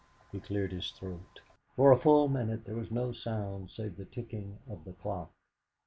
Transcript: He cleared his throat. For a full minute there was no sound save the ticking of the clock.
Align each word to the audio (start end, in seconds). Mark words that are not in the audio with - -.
He 0.31 0.39
cleared 0.39 0.71
his 0.71 0.89
throat. 0.89 1.41
For 1.75 1.91
a 1.91 1.99
full 1.99 2.27
minute 2.27 2.65
there 2.65 2.73
was 2.75 2.89
no 2.89 3.11
sound 3.11 3.69
save 3.69 3.97
the 3.97 4.05
ticking 4.05 4.57
of 4.67 4.83
the 4.83 4.93
clock. 4.93 5.29